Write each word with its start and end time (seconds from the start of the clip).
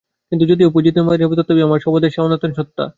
কিন্তু 0.31 0.43
যদিও 0.45 0.69
বুঝিতে 0.75 0.99
পারি 1.07 1.19
না, 1.21 1.27
তথাপি 1.31 1.61
আমরা 1.61 1.79
সর্বদাই 1.79 2.09
সেই 2.09 2.15
শাশ্বত 2.15 2.27
সনাতন 2.27 2.51
সত্তা। 2.57 2.83